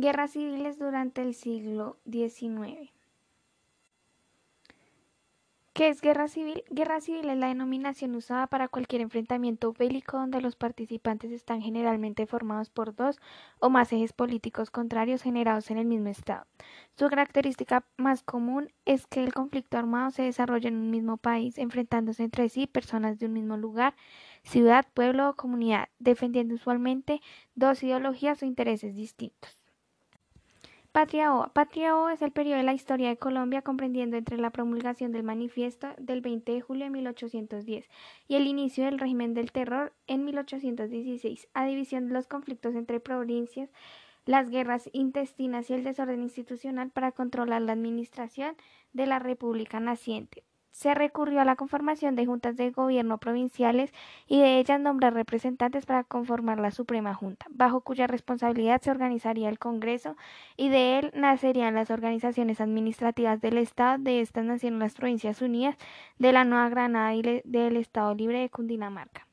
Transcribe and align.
Guerras 0.00 0.30
civiles 0.30 0.78
durante 0.78 1.22
el 1.22 1.34
siglo 1.34 1.96
XIX. 2.08 2.92
¿Qué 5.72 5.88
es 5.88 6.00
guerra 6.00 6.28
civil? 6.28 6.62
Guerra 6.70 7.00
civil 7.00 7.28
es 7.28 7.36
la 7.36 7.48
denominación 7.48 8.14
usada 8.14 8.46
para 8.46 8.68
cualquier 8.68 9.02
enfrentamiento 9.02 9.72
bélico 9.72 10.16
donde 10.16 10.40
los 10.40 10.54
participantes 10.54 11.32
están 11.32 11.62
generalmente 11.62 12.28
formados 12.28 12.70
por 12.70 12.94
dos 12.94 13.18
o 13.58 13.70
más 13.70 13.92
ejes 13.92 14.12
políticos 14.12 14.70
contrarios 14.70 15.22
generados 15.22 15.68
en 15.72 15.78
el 15.78 15.86
mismo 15.86 16.10
Estado. 16.10 16.46
Su 16.96 17.08
característica 17.08 17.84
más 17.96 18.22
común 18.22 18.70
es 18.84 19.08
que 19.08 19.24
el 19.24 19.34
conflicto 19.34 19.78
armado 19.78 20.12
se 20.12 20.22
desarrolla 20.22 20.68
en 20.68 20.76
un 20.76 20.90
mismo 20.92 21.16
país, 21.16 21.58
enfrentándose 21.58 22.22
entre 22.22 22.48
sí 22.50 22.68
personas 22.68 23.18
de 23.18 23.26
un 23.26 23.32
mismo 23.32 23.56
lugar, 23.56 23.96
ciudad, 24.44 24.86
pueblo 24.94 25.30
o 25.30 25.34
comunidad, 25.34 25.88
defendiendo 25.98 26.54
usualmente 26.54 27.20
dos 27.56 27.82
ideologías 27.82 28.40
o 28.44 28.46
intereses 28.46 28.94
distintos. 28.94 29.57
Patria 30.92 31.34
O. 31.34 31.52
Patria 31.52 31.94
O 31.96 32.08
es 32.08 32.22
el 32.22 32.32
periodo 32.32 32.56
de 32.56 32.62
la 32.64 32.72
historia 32.72 33.10
de 33.10 33.18
Colombia 33.18 33.62
comprendiendo 33.62 34.16
entre 34.16 34.38
la 34.38 34.50
promulgación 34.50 35.12
del 35.12 35.22
manifiesto 35.22 35.88
del 35.98 36.22
20 36.22 36.50
de 36.50 36.60
julio 36.62 36.84
de 36.84 36.90
1810 36.90 37.88
y 38.26 38.34
el 38.34 38.46
inicio 38.46 38.84
del 38.84 38.98
régimen 38.98 39.34
del 39.34 39.52
terror 39.52 39.92
en 40.06 40.24
1816, 40.24 41.48
a 41.52 41.66
división 41.66 42.08
de 42.08 42.14
los 42.14 42.26
conflictos 42.26 42.74
entre 42.74 43.00
provincias, 43.00 43.70
las 44.24 44.48
guerras 44.48 44.88
intestinas 44.92 45.68
y 45.68 45.74
el 45.74 45.84
desorden 45.84 46.22
institucional 46.22 46.90
para 46.90 47.12
controlar 47.12 47.62
la 47.62 47.72
administración 47.72 48.56
de 48.92 49.06
la 49.06 49.18
República 49.18 49.80
naciente 49.80 50.47
se 50.78 50.94
recurrió 50.94 51.40
a 51.40 51.44
la 51.44 51.56
conformación 51.56 52.14
de 52.14 52.24
juntas 52.24 52.56
de 52.56 52.70
gobierno 52.70 53.18
provinciales 53.18 53.92
y 54.28 54.38
de 54.38 54.60
ellas 54.60 54.78
nombrar 54.78 55.12
representantes 55.12 55.86
para 55.86 56.04
conformar 56.04 56.60
la 56.60 56.70
Suprema 56.70 57.14
Junta, 57.14 57.46
bajo 57.50 57.80
cuya 57.80 58.06
responsabilidad 58.06 58.80
se 58.80 58.92
organizaría 58.92 59.48
el 59.48 59.58
Congreso 59.58 60.16
y 60.56 60.68
de 60.68 61.00
él 61.00 61.10
nacerían 61.14 61.74
las 61.74 61.90
organizaciones 61.90 62.60
administrativas 62.60 63.40
del 63.40 63.58
Estado. 63.58 63.98
De 63.98 64.20
estas 64.20 64.44
nacieron 64.44 64.78
las 64.78 64.94
Provincias 64.94 65.42
Unidas 65.42 65.76
de 66.20 66.32
la 66.32 66.44
Nueva 66.44 66.68
Granada 66.68 67.12
y 67.12 67.22
del 67.22 67.76
Estado 67.76 68.14
Libre 68.14 68.38
de 68.38 68.48
Cundinamarca. 68.48 69.26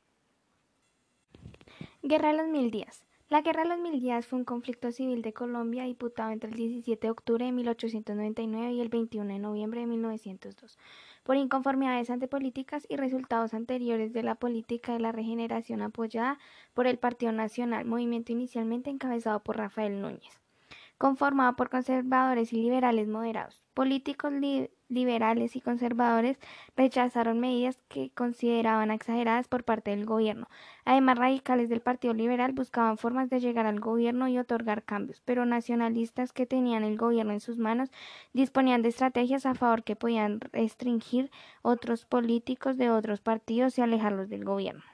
Guerra 2.02 2.32
de 2.32 2.38
los 2.38 2.48
Mil 2.48 2.72
Días. 2.72 3.05
La 3.28 3.40
Guerra 3.40 3.64
de 3.64 3.70
los 3.70 3.80
Mil 3.80 4.00
Días 4.00 4.24
fue 4.24 4.38
un 4.38 4.44
conflicto 4.44 4.92
civil 4.92 5.20
de 5.20 5.32
Colombia 5.32 5.82
disputado 5.82 6.30
entre 6.30 6.48
el 6.50 6.56
17 6.56 7.08
de 7.08 7.10
octubre 7.10 7.44
de 7.44 7.50
1899 7.50 8.72
y 8.72 8.80
el 8.80 8.88
21 8.88 9.32
de 9.32 9.40
noviembre 9.40 9.80
de 9.80 9.86
1902 9.86 10.78
por 11.24 11.34
inconformidades 11.34 12.08
antipolíticas 12.10 12.86
y 12.88 12.96
resultados 12.96 13.52
anteriores 13.52 14.12
de 14.12 14.22
la 14.22 14.36
política 14.36 14.92
de 14.92 15.00
la 15.00 15.10
regeneración 15.10 15.82
apoyada 15.82 16.38
por 16.72 16.86
el 16.86 16.98
Partido 16.98 17.32
Nacional, 17.32 17.84
movimiento 17.84 18.30
inicialmente 18.30 18.90
encabezado 18.90 19.40
por 19.40 19.56
Rafael 19.56 20.00
Núñez 20.00 20.40
conformado 20.98 21.56
por 21.56 21.68
conservadores 21.68 22.52
y 22.52 22.56
liberales 22.56 23.08
moderados. 23.08 23.65
Políticos 23.76 24.32
liberales 24.88 25.54
y 25.54 25.60
conservadores 25.60 26.38
rechazaron 26.78 27.40
medidas 27.40 27.78
que 27.88 28.08
consideraban 28.08 28.90
exageradas 28.90 29.48
por 29.48 29.64
parte 29.64 29.90
del 29.90 30.06
gobierno. 30.06 30.48
Además, 30.86 31.18
radicales 31.18 31.68
del 31.68 31.82
Partido 31.82 32.14
Liberal 32.14 32.52
buscaban 32.52 32.96
formas 32.96 33.28
de 33.28 33.38
llegar 33.38 33.66
al 33.66 33.78
gobierno 33.78 34.28
y 34.28 34.38
otorgar 34.38 34.82
cambios, 34.82 35.20
pero 35.26 35.44
nacionalistas 35.44 36.32
que 36.32 36.46
tenían 36.46 36.84
el 36.84 36.96
gobierno 36.96 37.34
en 37.34 37.40
sus 37.40 37.58
manos 37.58 37.90
disponían 38.32 38.80
de 38.80 38.88
estrategias 38.88 39.44
a 39.44 39.54
favor 39.54 39.84
que 39.84 39.94
podían 39.94 40.40
restringir 40.40 41.30
otros 41.60 42.06
políticos 42.06 42.78
de 42.78 42.88
otros 42.88 43.20
partidos 43.20 43.76
y 43.76 43.82
alejarlos 43.82 44.30
del 44.30 44.46
gobierno. 44.46 44.84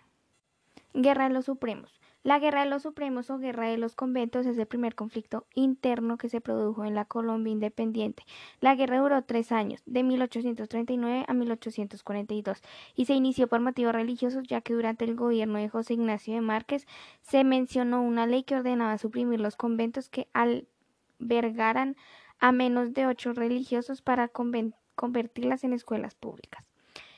Guerra 0.92 1.28
de 1.28 1.34
los 1.34 1.44
Supremos. 1.44 2.01
La 2.24 2.38
Guerra 2.38 2.62
de 2.62 2.70
los 2.70 2.82
Supremos 2.82 3.30
o 3.30 3.38
Guerra 3.38 3.66
de 3.68 3.78
los 3.78 3.96
Conventos 3.96 4.46
es 4.46 4.56
el 4.56 4.66
primer 4.66 4.94
conflicto 4.94 5.44
interno 5.56 6.18
que 6.18 6.28
se 6.28 6.40
produjo 6.40 6.84
en 6.84 6.94
la 6.94 7.04
Colombia 7.04 7.50
independiente. 7.50 8.22
La 8.60 8.76
guerra 8.76 9.00
duró 9.00 9.22
tres 9.22 9.50
años, 9.50 9.82
de 9.86 10.04
1839 10.04 11.24
a 11.26 11.34
1842, 11.34 12.62
y 12.94 13.06
se 13.06 13.14
inició 13.14 13.48
por 13.48 13.60
motivos 13.60 13.92
religiosos, 13.92 14.44
ya 14.46 14.60
que 14.60 14.72
durante 14.72 15.04
el 15.04 15.16
gobierno 15.16 15.58
de 15.58 15.68
José 15.68 15.94
Ignacio 15.94 16.32
de 16.34 16.42
Márquez 16.42 16.86
se 17.22 17.42
mencionó 17.42 18.02
una 18.02 18.28
ley 18.28 18.44
que 18.44 18.54
ordenaba 18.54 18.98
suprimir 18.98 19.40
los 19.40 19.56
conventos 19.56 20.08
que 20.08 20.28
albergaran 20.32 21.96
a 22.38 22.52
menos 22.52 22.92
de 22.92 23.06
ocho 23.06 23.32
religiosos 23.32 24.00
para 24.00 24.28
convertirlas 24.28 25.64
en 25.64 25.72
escuelas 25.72 26.14
públicas. 26.14 26.71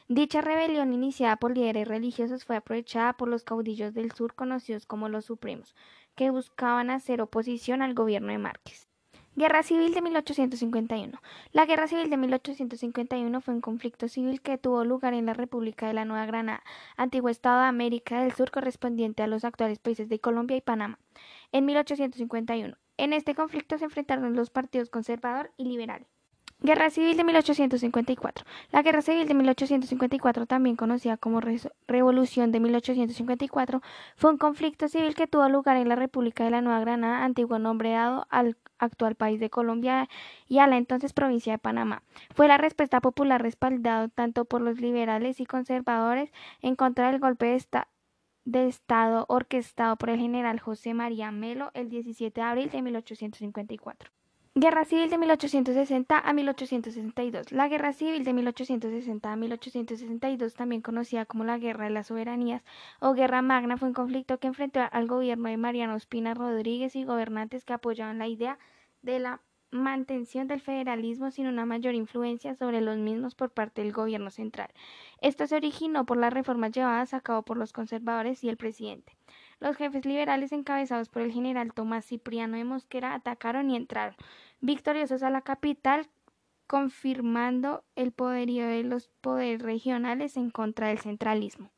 Dicha 0.08 0.42
rebelión 0.42 0.92
iniciada 0.92 1.36
por 1.36 1.56
líderes 1.56 1.88
religiosos 1.88 2.44
fue 2.44 2.56
aprovechada 2.56 3.14
por 3.14 3.26
los 3.26 3.42
caudillos 3.42 3.94
del 3.94 4.12
sur 4.12 4.34
conocidos 4.34 4.84
como 4.84 5.08
los 5.08 5.24
Supremos, 5.24 5.74
que 6.14 6.28
buscaban 6.28 6.90
hacer 6.90 7.22
oposición 7.22 7.80
al 7.80 7.94
gobierno 7.94 8.30
de 8.30 8.36
Márquez. 8.36 8.86
Guerra 9.34 9.62
Civil 9.62 9.94
de 9.94 10.02
1851. 10.02 11.20
La 11.52 11.64
Guerra 11.64 11.88
Civil 11.88 12.10
de 12.10 12.18
1851 12.18 13.40
fue 13.40 13.54
un 13.54 13.62
conflicto 13.62 14.06
civil 14.06 14.42
que 14.42 14.58
tuvo 14.58 14.84
lugar 14.84 15.14
en 15.14 15.24
la 15.24 15.32
República 15.32 15.86
de 15.86 15.94
la 15.94 16.04
Nueva 16.04 16.26
Granada, 16.26 16.62
antiguo 16.98 17.30
Estado 17.30 17.62
de 17.62 17.68
América 17.68 18.20
del 18.20 18.32
Sur 18.32 18.50
correspondiente 18.50 19.22
a 19.22 19.26
los 19.26 19.44
actuales 19.44 19.78
países 19.78 20.10
de 20.10 20.20
Colombia 20.20 20.58
y 20.58 20.60
Panamá, 20.60 20.98
en 21.50 21.64
1851. 21.64 22.76
En 22.98 23.12
este 23.14 23.34
conflicto 23.34 23.78
se 23.78 23.86
enfrentaron 23.86 24.36
los 24.36 24.50
partidos 24.50 24.90
conservador 24.90 25.50
y 25.56 25.64
liberal. 25.64 26.06
Guerra 26.64 26.88
Civil 26.88 27.14
de 27.18 27.24
1854. 27.24 28.46
La 28.72 28.80
Guerra 28.80 29.02
Civil 29.02 29.28
de 29.28 29.34
1854, 29.34 30.46
también 30.46 30.76
conocida 30.76 31.18
como 31.18 31.42
Revolución 31.86 32.52
de 32.52 32.60
1854, 32.60 33.82
fue 34.16 34.30
un 34.30 34.38
conflicto 34.38 34.88
civil 34.88 35.14
que 35.14 35.26
tuvo 35.26 35.46
lugar 35.50 35.76
en 35.76 35.90
la 35.90 35.94
República 35.94 36.42
de 36.42 36.50
la 36.50 36.62
Nueva 36.62 36.80
Granada, 36.80 37.22
antiguo 37.22 37.58
nombre 37.58 37.90
dado 37.90 38.26
al 38.30 38.56
actual 38.78 39.14
país 39.14 39.40
de 39.40 39.50
Colombia 39.50 40.08
y 40.48 40.58
a 40.60 40.66
la 40.66 40.78
entonces 40.78 41.12
provincia 41.12 41.52
de 41.52 41.58
Panamá. 41.58 42.02
Fue 42.34 42.48
la 42.48 42.56
respuesta 42.56 43.02
popular 43.02 43.42
respaldada 43.42 44.08
tanto 44.08 44.46
por 44.46 44.62
los 44.62 44.80
liberales 44.80 45.40
y 45.40 45.44
conservadores 45.44 46.32
en 46.62 46.76
contra 46.76 47.10
del 47.10 47.20
golpe 47.20 47.44
de, 47.44 47.62
de 48.46 48.68
Estado 48.68 49.26
orquestado 49.28 49.96
por 49.96 50.08
el 50.08 50.18
general 50.18 50.60
José 50.60 50.94
María 50.94 51.30
Melo 51.30 51.72
el 51.74 51.90
17 51.90 52.40
de 52.40 52.46
abril 52.46 52.70
de 52.70 52.80
1854. 52.80 54.10
Guerra 54.56 54.84
Civil 54.84 55.10
de 55.10 55.18
1860 55.18 56.16
a 56.16 56.32
1862. 56.32 57.50
La 57.50 57.66
Guerra 57.66 57.92
Civil 57.92 58.22
de 58.22 58.32
1860 58.32 59.32
a 59.32 59.34
1862, 59.34 60.54
también 60.54 60.80
conocida 60.80 61.26
como 61.26 61.42
la 61.42 61.58
Guerra 61.58 61.86
de 61.86 61.90
las 61.90 62.06
Soberanías 62.06 62.62
o 63.00 63.14
Guerra 63.14 63.42
Magna, 63.42 63.76
fue 63.76 63.88
un 63.88 63.94
conflicto 63.94 64.38
que 64.38 64.46
enfrentó 64.46 64.78
al 64.92 65.08
gobierno 65.08 65.48
de 65.48 65.56
Mariano 65.56 65.96
Espina 65.96 66.34
Rodríguez 66.34 66.94
y 66.94 67.02
gobernantes 67.02 67.64
que 67.64 67.72
apoyaban 67.72 68.18
la 68.18 68.28
idea 68.28 68.60
de 69.02 69.18
la 69.18 69.40
mantención 69.72 70.46
del 70.46 70.60
federalismo 70.60 71.32
sin 71.32 71.48
una 71.48 71.66
mayor 71.66 71.96
influencia 71.96 72.54
sobre 72.54 72.80
los 72.80 72.96
mismos 72.96 73.34
por 73.34 73.50
parte 73.50 73.82
del 73.82 73.92
gobierno 73.92 74.30
central. 74.30 74.68
Esto 75.20 75.48
se 75.48 75.56
originó 75.56 76.06
por 76.06 76.16
las 76.16 76.32
reformas 76.32 76.70
llevadas 76.70 77.12
a 77.12 77.20
cabo 77.20 77.42
por 77.42 77.56
los 77.56 77.72
conservadores 77.72 78.44
y 78.44 78.50
el 78.50 78.56
presidente. 78.56 79.16
Los 79.64 79.78
jefes 79.78 80.04
liberales 80.04 80.52
encabezados 80.52 81.08
por 81.08 81.22
el 81.22 81.32
general 81.32 81.72
Tomás 81.72 82.04
Cipriano 82.04 82.58
de 82.58 82.64
Mosquera 82.64 83.14
atacaron 83.14 83.70
y 83.70 83.76
entraron 83.76 84.14
victoriosos 84.60 85.22
a 85.22 85.30
la 85.30 85.40
capital, 85.40 86.06
confirmando 86.66 87.82
el 87.96 88.12
poderío 88.12 88.66
de 88.66 88.82
los 88.82 89.08
poderes 89.22 89.62
regionales 89.62 90.36
en 90.36 90.50
contra 90.50 90.88
del 90.88 90.98
centralismo. 90.98 91.70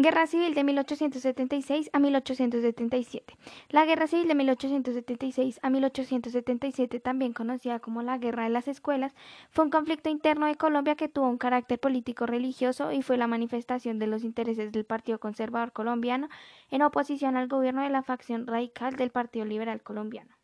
Guerra 0.00 0.28
Civil 0.28 0.54
de 0.54 0.62
1876 0.62 1.90
a 1.92 1.98
1877. 1.98 3.36
La 3.70 3.84
Guerra 3.84 4.06
Civil 4.06 4.28
de 4.28 4.36
1876 4.36 5.58
a 5.60 5.70
1877, 5.70 7.00
también 7.00 7.32
conocida 7.32 7.80
como 7.80 8.02
la 8.02 8.16
Guerra 8.16 8.44
de 8.44 8.50
las 8.50 8.68
Escuelas, 8.68 9.12
fue 9.50 9.64
un 9.64 9.72
conflicto 9.72 10.08
interno 10.08 10.46
de 10.46 10.54
Colombia 10.54 10.94
que 10.94 11.08
tuvo 11.08 11.28
un 11.28 11.36
carácter 11.36 11.80
político-religioso 11.80 12.92
y 12.92 13.02
fue 13.02 13.16
la 13.16 13.26
manifestación 13.26 13.98
de 13.98 14.06
los 14.06 14.22
intereses 14.22 14.70
del 14.70 14.84
Partido 14.84 15.18
Conservador 15.18 15.72
Colombiano 15.72 16.28
en 16.70 16.82
oposición 16.82 17.36
al 17.36 17.48
gobierno 17.48 17.82
de 17.82 17.90
la 17.90 18.04
facción 18.04 18.46
radical 18.46 18.94
del 18.94 19.10
Partido 19.10 19.46
Liberal 19.46 19.82
Colombiano. 19.82 20.37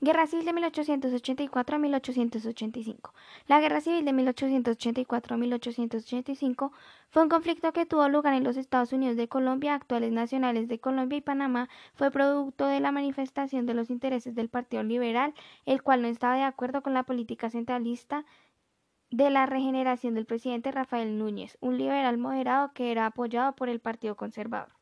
Guerra 0.00 0.28
Civil 0.28 0.44
de 0.44 0.52
1884 0.52 1.74
a 1.74 1.78
1885. 1.80 3.14
La 3.48 3.60
Guerra 3.60 3.80
Civil 3.80 4.04
de 4.04 4.12
1884 4.12 5.34
a 5.34 5.38
1885 5.38 6.72
fue 7.10 7.22
un 7.24 7.28
conflicto 7.28 7.72
que 7.72 7.84
tuvo 7.84 8.08
lugar 8.08 8.34
en 8.34 8.44
los 8.44 8.56
Estados 8.56 8.92
Unidos 8.92 9.16
de 9.16 9.26
Colombia, 9.26 9.74
actuales 9.74 10.12
nacionales 10.12 10.68
de 10.68 10.78
Colombia 10.78 11.18
y 11.18 11.20
Panamá. 11.20 11.68
Fue 11.94 12.12
producto 12.12 12.66
de 12.66 12.78
la 12.78 12.92
manifestación 12.92 13.66
de 13.66 13.74
los 13.74 13.90
intereses 13.90 14.36
del 14.36 14.48
Partido 14.48 14.84
Liberal, 14.84 15.34
el 15.66 15.82
cual 15.82 16.02
no 16.02 16.06
estaba 16.06 16.36
de 16.36 16.44
acuerdo 16.44 16.80
con 16.80 16.94
la 16.94 17.02
política 17.02 17.50
centralista 17.50 18.24
de 19.10 19.30
la 19.30 19.46
regeneración 19.46 20.14
del 20.14 20.26
presidente 20.26 20.70
Rafael 20.70 21.18
Núñez, 21.18 21.58
un 21.60 21.76
liberal 21.76 22.18
moderado 22.18 22.72
que 22.72 22.92
era 22.92 23.06
apoyado 23.06 23.56
por 23.56 23.68
el 23.68 23.80
Partido 23.80 24.14
Conservador. 24.14 24.77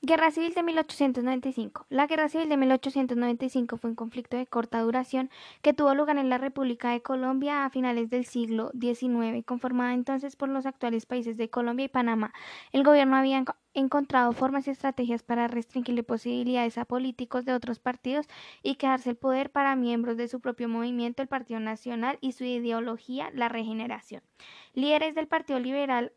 Guerra 0.00 0.30
Civil 0.30 0.54
de 0.54 0.62
1895. 0.62 1.86
La 1.88 2.06
Guerra 2.06 2.28
Civil 2.28 2.48
de 2.48 2.56
1895 2.56 3.78
fue 3.78 3.90
un 3.90 3.96
conflicto 3.96 4.36
de 4.36 4.46
corta 4.46 4.80
duración 4.80 5.28
que 5.60 5.74
tuvo 5.74 5.92
lugar 5.92 6.18
en 6.18 6.28
la 6.28 6.38
República 6.38 6.90
de 6.90 7.02
Colombia 7.02 7.64
a 7.64 7.70
finales 7.70 8.08
del 8.08 8.24
siglo 8.24 8.70
XIX, 8.80 9.44
conformada 9.44 9.94
entonces 9.94 10.36
por 10.36 10.50
los 10.50 10.66
actuales 10.66 11.04
países 11.04 11.36
de 11.36 11.50
Colombia 11.50 11.86
y 11.86 11.88
Panamá. 11.88 12.32
El 12.70 12.84
gobierno 12.84 13.16
había 13.16 13.44
encontrado 13.74 14.32
formas 14.32 14.68
y 14.68 14.70
estrategias 14.70 15.24
para 15.24 15.48
restringirle 15.48 16.04
posibilidades 16.04 16.78
a 16.78 16.84
políticos 16.84 17.44
de 17.44 17.54
otros 17.54 17.80
partidos 17.80 18.28
y 18.62 18.76
quedarse 18.76 19.10
el 19.10 19.16
poder 19.16 19.50
para 19.50 19.74
miembros 19.74 20.16
de 20.16 20.28
su 20.28 20.38
propio 20.38 20.68
movimiento, 20.68 21.22
el 21.22 21.28
Partido 21.28 21.58
Nacional, 21.58 22.18
y 22.20 22.32
su 22.32 22.44
ideología, 22.44 23.32
la 23.34 23.48
regeneración. 23.48 24.22
Líderes 24.74 25.16
del 25.16 25.26
Partido 25.26 25.58
Liberal 25.58 26.12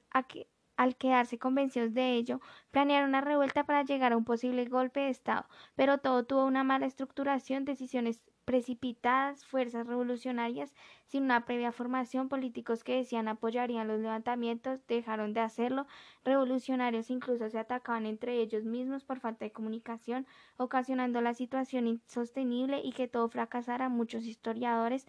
al 0.82 0.96
quedarse 0.96 1.38
convencidos 1.38 1.94
de 1.94 2.14
ello, 2.16 2.42
planearon 2.72 3.10
una 3.10 3.22
revuelta 3.22 3.66
para 3.66 3.84
llegar 3.84 4.14
a 4.14 4.18
un 4.18 4.26
posible 4.26 4.66
golpe 4.66 5.02
de 5.02 5.10
Estado, 5.10 5.46
pero 5.76 6.00
todo 6.00 6.24
tuvo 6.26 6.44
una 6.46 6.64
mala 6.64 6.88
estructuración, 6.88 7.66
decisiones 7.66 8.20
precipitadas, 8.46 9.46
fuerzas 9.46 9.86
revolucionarias 9.86 10.74
sin 11.06 11.26
una 11.26 11.46
previa 11.46 11.72
formación, 11.72 12.30
políticos 12.30 12.84
que 12.84 12.96
decían 12.96 13.28
apoyarían 13.28 13.88
los 13.88 14.00
levantamientos, 14.00 14.80
dejaron 14.88 15.34
de 15.34 15.42
hacerlo, 15.42 15.86
revolucionarios 16.26 17.12
incluso 17.12 17.48
se 17.48 17.60
atacaban 17.60 18.08
entre 18.08 18.42
ellos 18.42 18.64
mismos 18.64 19.04
por 19.04 19.20
falta 19.20 19.46
de 19.46 19.52
comunicación, 19.52 20.26
ocasionando 20.58 21.22
la 21.22 21.36
situación 21.36 21.86
insostenible 21.86 22.82
y 22.84 22.92
que 22.94 23.08
todo 23.08 23.30
fracasara. 23.30 23.88
Muchos 23.90 24.24
historiadores 24.24 25.06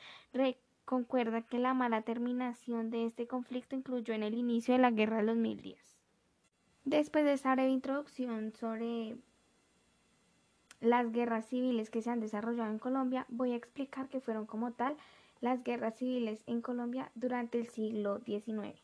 concuerda 0.85 1.43
que 1.43 1.59
la 1.59 1.75
mala 1.75 2.03
terminación 2.03 2.91
de 2.91 3.07
este 3.07 3.27
conflicto 3.27 3.77
incluyó 3.77 4.15
en 4.15 4.23
el 4.23 4.35
inicio 4.35 4.75
de 4.75 4.81
la 4.81 4.91
Guerra 4.91 5.19
de 5.19 5.23
los 5.25 5.37
Mil 5.37 5.61
Días. 5.61 5.97
Después 6.85 7.25
de 7.25 7.35
esa 7.35 7.55
breve 7.55 7.71
introducción 7.71 8.53
sobre 8.53 9.17
las 10.81 11.13
guerras 11.13 11.47
civiles 11.47 11.91
que 11.91 12.03
se 12.03 12.11
han 12.11 12.21
desarrollado 12.21 12.71
en 12.71 12.79
Colombia, 12.79 13.25
voy 13.29 13.53
a 13.53 13.57
explicar 13.57 14.09
que 14.09 14.21
fueron 14.21 14.47
como 14.47 14.73
tal 14.73 14.97
las 15.41 15.63
guerras 15.63 15.97
civiles 15.97 16.43
en 16.47 16.61
Colombia 16.61 17.11
durante 17.15 17.59
el 17.59 17.69
siglo 17.69 18.19
XIX. 18.19 18.81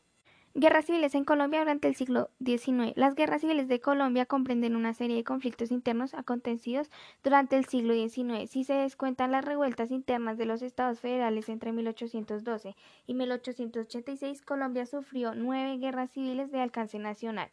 Guerras 0.55 0.85
civiles 0.85 1.13
en 1.13 1.25
Colombia 1.25 1.59
durante 1.59 1.87
el 1.87 1.95
siglo 1.95 2.31
XIX. 2.43 2.93
Las 2.95 3.13
guerras 3.13 3.41
civiles 3.41 3.67
de 3.67 3.79
Colombia 3.79 4.25
comprenden 4.25 4.75
una 4.75 4.95
serie 4.95 5.15
de 5.15 5.23
conflictos 5.23 5.69
internos 5.69 6.15
acontecidos 6.15 6.89
durante 7.23 7.55
el 7.55 7.65
siglo 7.65 7.93
XIX. 7.93 8.49
Si 8.49 8.63
se 8.63 8.73
descuentan 8.73 9.31
las 9.31 9.45
revueltas 9.45 9.91
internas 9.91 10.39
de 10.39 10.45
los 10.45 10.63
estados 10.63 10.99
federales 11.01 11.49
entre 11.49 11.71
1812 11.71 12.75
y 13.05 13.13
1886, 13.13 14.41
Colombia 14.41 14.87
sufrió 14.87 15.35
nueve 15.35 15.77
guerras 15.77 16.09
civiles 16.11 16.51
de 16.51 16.61
alcance 16.61 16.97
nacional. 16.97 17.49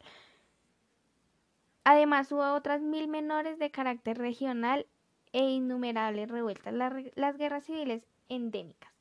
Además, 1.83 2.31
hubo 2.31 2.51
otras 2.53 2.81
mil 2.81 3.07
menores 3.07 3.59
de 3.59 3.69
carácter 3.69 4.17
regional 4.17 4.87
e 5.33 5.43
innumerables 5.43 6.29
revueltas. 6.29 6.73
las 6.73 7.37
guerras 7.37 7.63
civiles 7.63 8.03
endémicas 8.27 8.96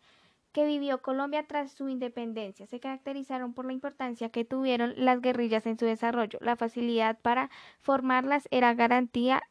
que 0.56 0.64
vivió 0.64 1.02
Colombia 1.02 1.46
tras 1.46 1.70
su 1.70 1.90
independencia 1.90 2.66
se 2.66 2.80
caracterizaron 2.80 3.52
por 3.52 3.66
la 3.66 3.74
importancia 3.74 4.30
que 4.30 4.46
tuvieron 4.46 4.94
las 4.96 5.20
guerrillas 5.20 5.66
en 5.66 5.78
su 5.78 5.84
desarrollo. 5.84 6.38
La 6.40 6.56
facilidad 6.56 7.18
para 7.20 7.50
formarlas 7.78 8.48
era 8.50 8.72
garantía 8.72 9.42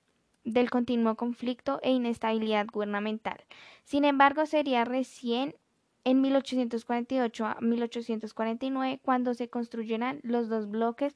del 0.46 0.72
continuo 0.72 1.14
conflicto 1.14 1.80
e 1.84 1.92
inestabilidad 1.92 2.66
gubernamental. 2.74 3.38
Sin 3.84 4.04
embargo, 4.04 4.48
sería 4.48 4.84
recién 4.84 5.54
en 6.06 6.22
1848 6.22 7.46
a 7.46 7.58
1849 7.62 9.00
cuando 9.04 9.36
se 9.36 9.48
construyeran 9.48 10.22
los 10.24 10.50
dos 10.50 10.68
bloques 10.68 11.16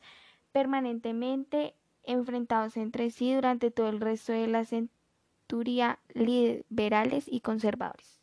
permanentemente 0.52 1.74
enfrentados 2.04 2.78
entre 2.78 3.10
sí 3.10 3.34
durante 3.34 3.72
todo 3.72 3.90
el 3.90 4.00
resto 4.00 4.34
de 4.34 4.46
la 4.46 4.66
centuria 4.66 5.98
liberales 6.14 7.26
y 7.28 7.40
conservadores. 7.40 8.19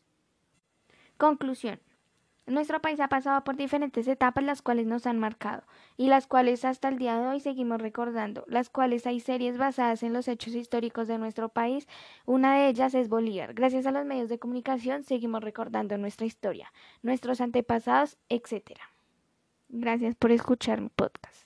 Conclusión. 1.17 1.79
Nuestro 2.47 2.81
país 2.81 2.99
ha 3.01 3.09
pasado 3.09 3.43
por 3.43 3.57
diferentes 3.57 4.07
etapas 4.07 4.41
las 4.41 4.61
cuales 4.61 4.87
nos 4.87 5.05
han 5.05 5.19
marcado 5.19 5.63
y 5.97 6.07
las 6.07 6.27
cuales 6.27 6.63
hasta 6.63 6.87
el 6.87 6.97
día 6.97 7.19
de 7.19 7.27
hoy 7.27 7.41
seguimos 7.41 7.81
recordando, 7.81 8.45
las 8.47 8.69
cuales 8.69 9.05
hay 9.05 9.19
series 9.19 9.57
basadas 9.57 10.01
en 10.01 10.13
los 10.13 10.29
hechos 10.29 10.55
históricos 10.55 11.09
de 11.09 11.17
nuestro 11.17 11.49
país. 11.49 11.89
Una 12.25 12.55
de 12.55 12.69
ellas 12.69 12.93
es 12.93 13.09
Bolívar. 13.09 13.53
Gracias 13.53 13.85
a 13.85 13.91
los 13.91 14.05
medios 14.05 14.29
de 14.29 14.39
comunicación 14.39 15.03
seguimos 15.03 15.43
recordando 15.43 15.97
nuestra 15.97 16.25
historia, 16.25 16.71
nuestros 17.01 17.41
antepasados, 17.41 18.17
etc. 18.29 18.79
Gracias 19.67 20.15
por 20.15 20.31
escuchar 20.31 20.79
mi 20.79 20.87
podcast. 20.87 21.35